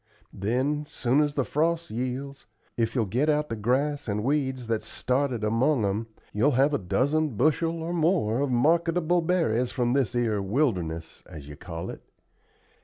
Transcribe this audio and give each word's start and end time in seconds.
Then, 0.33 0.83
soon 0.87 1.21
as 1.21 1.35
the 1.35 1.43
frost 1.45 1.91
yields, 1.91 2.47
if 2.75 2.95
you'll 2.95 3.05
get 3.05 3.29
out 3.29 3.49
the 3.49 3.55
grass 3.55 4.07
and 4.07 4.23
weeds 4.23 4.65
that's 4.65 4.87
started 4.87 5.43
among 5.43 5.85
'em, 5.85 6.07
you'll 6.33 6.53
have 6.57 6.73
a 6.73 6.79
dozen 6.79 7.37
bushel 7.37 7.83
or 7.83 7.93
more 7.93 8.39
of 8.39 8.49
marketable 8.49 9.21
berries 9.21 9.69
from 9.69 9.93
this 9.93 10.15
'ere 10.15 10.41
wilderness, 10.41 11.21
as 11.27 11.47
you 11.47 11.55
call 11.55 11.91
it. 11.91 12.01